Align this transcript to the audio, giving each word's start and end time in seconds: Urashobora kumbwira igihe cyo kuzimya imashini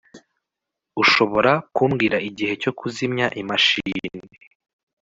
Urashobora 0.99 1.51
kumbwira 1.75 2.17
igihe 2.29 2.53
cyo 2.61 2.71
kuzimya 2.79 3.27
imashini 3.41 4.07